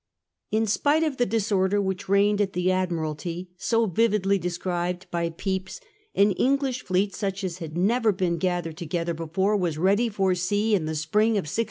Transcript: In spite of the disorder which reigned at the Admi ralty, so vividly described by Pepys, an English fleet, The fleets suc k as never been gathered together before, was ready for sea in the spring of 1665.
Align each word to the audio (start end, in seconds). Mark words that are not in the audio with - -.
In 0.49 0.65
spite 0.65 1.03
of 1.03 1.17
the 1.17 1.27
disorder 1.27 1.79
which 1.79 2.09
reigned 2.09 2.41
at 2.41 2.53
the 2.53 2.69
Admi 2.69 3.01
ralty, 3.03 3.51
so 3.57 3.85
vividly 3.85 4.39
described 4.39 5.05
by 5.11 5.29
Pepys, 5.29 5.79
an 6.15 6.31
English 6.31 6.83
fleet, 6.83 7.11
The 7.11 7.17
fleets 7.17 7.17
suc 7.19 7.35
k 7.59 7.65
as 7.67 7.71
never 7.75 8.11
been 8.11 8.39
gathered 8.39 8.77
together 8.77 9.13
before, 9.13 9.55
was 9.55 9.77
ready 9.77 10.09
for 10.09 10.33
sea 10.33 10.73
in 10.73 10.85
the 10.85 10.95
spring 10.95 11.33
of 11.33 11.45
1665. 11.45 11.59